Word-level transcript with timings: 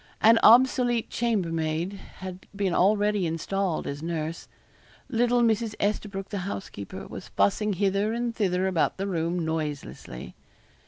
An 0.19 0.39
obsolete 0.41 1.11
chambermaid 1.11 1.93
had 2.15 2.47
been 2.55 2.73
already 2.73 3.27
installed 3.27 3.85
as 3.85 4.01
nurse. 4.01 4.47
Little 5.09 5.43
Mrs. 5.43 5.75
Esterbroke, 5.79 6.29
the 6.29 6.39
housekeeper, 6.39 7.05
was 7.05 7.27
fussing 7.27 7.73
hither 7.73 8.11
and 8.11 8.35
thither 8.35 8.65
about 8.65 8.97
the 8.97 9.05
room 9.05 9.45
noiselessly. 9.45 10.33